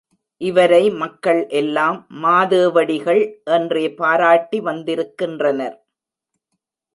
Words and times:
இவரை 0.41 0.89
மக்கள் 1.01 1.41
எல்லாம் 1.49 1.97
மாதேவடிகள் 2.23 3.21
என்றே 3.57 3.85
பாராட்டி 3.93 4.59
வந்திருக்கின்றனர். 4.61 5.77